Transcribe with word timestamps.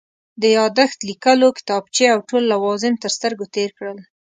د 0.41 0.43
یادښت 0.57 0.99
لیکلو 1.09 1.47
کتابچې 1.57 2.05
او 2.13 2.19
ټول 2.29 2.43
لوازم 2.53 2.93
تر 3.03 3.09
سترګو 3.17 3.45
تېر 3.55 3.69
کړل. 3.77 3.97